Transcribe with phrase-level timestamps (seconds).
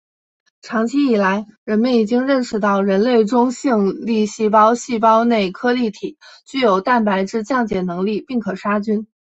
[0.63, 9.05] 长期以来人们已经认识到人类中性粒细胞细胞内颗粒体具有蛋白质降解能力并可杀菌。